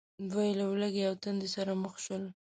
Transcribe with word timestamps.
دوی 0.31 0.49
له 0.59 0.65
ولږې 0.71 1.03
او 1.09 1.15
تندې 1.23 1.47
سره 1.55 1.71
مخ 1.83 1.93
شول. 2.05 2.23